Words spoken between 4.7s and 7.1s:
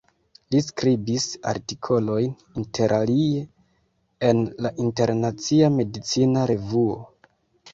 Internacia Medicina Revuo.